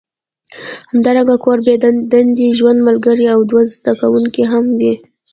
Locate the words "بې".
1.65-1.75